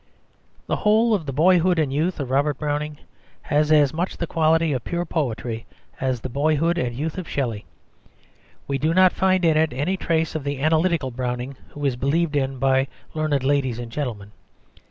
[0.65, 2.97] The whole of the boyhood and youth of Robert Browning
[3.43, 5.67] has as much the quality of pure poetry
[5.99, 7.65] as the boyhood and youth of Shelley.
[8.67, 12.35] We do not find in it any trace of the analytical Browning who is believed
[12.35, 14.31] in by learned ladies and gentlemen.